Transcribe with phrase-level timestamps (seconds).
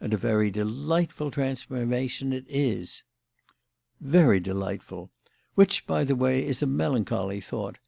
[0.00, 3.04] And a very delightful transformation it is."
[4.00, 5.12] "Very delightful;
[5.54, 7.78] which, by the way, is a melancholy thought.